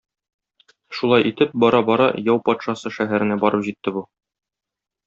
[0.99, 4.07] Шулай итеп, бара-бара, яу патшасы шәһәренә барып җитте бу.